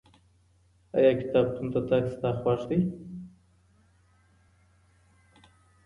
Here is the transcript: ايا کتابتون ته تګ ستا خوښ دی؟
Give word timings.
ايا 0.97 1.11
کتابتون 1.21 1.67
ته 1.73 1.79
تګ 1.89 2.03
ستا 2.13 2.29
خوښ 2.41 2.61
دی؟ 2.69 2.79